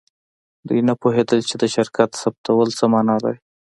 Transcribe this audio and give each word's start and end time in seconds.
دوی 0.67 0.79
نه 0.87 0.93
پوهیدل 1.01 1.39
چې 1.49 1.55
د 1.61 1.63
شرکت 1.75 2.09
ثبتول 2.21 2.67
څه 2.79 2.83
معنی 2.91 3.17
لري 3.23 3.39